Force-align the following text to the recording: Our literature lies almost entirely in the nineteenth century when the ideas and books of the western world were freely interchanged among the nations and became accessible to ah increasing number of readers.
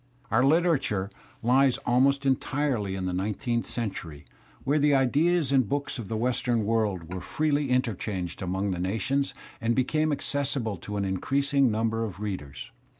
Our 0.31 0.43
literature 0.43 1.11
lies 1.43 1.77
almost 1.85 2.25
entirely 2.25 2.95
in 2.95 3.05
the 3.05 3.13
nineteenth 3.13 3.67
century 3.67 4.25
when 4.63 4.81
the 4.81 4.95
ideas 4.95 5.51
and 5.51 5.69
books 5.69 5.99
of 5.99 6.07
the 6.07 6.17
western 6.17 6.65
world 6.65 7.13
were 7.13 7.21
freely 7.21 7.69
interchanged 7.69 8.41
among 8.41 8.71
the 8.71 8.79
nations 8.79 9.35
and 9.61 9.75
became 9.75 10.11
accessible 10.11 10.77
to 10.77 10.95
ah 10.97 11.01
increasing 11.03 11.69
number 11.69 12.03
of 12.03 12.19
readers. 12.19 12.71